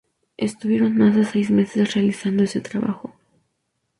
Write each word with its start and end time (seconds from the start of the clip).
Estuvieron 0.37 0.97
más 0.97 1.15
de 1.15 1.25
seis 1.25 1.51
meses 1.51 1.93
realizando 1.93 2.41
ese 2.43 2.59
trabajo. 2.59 3.13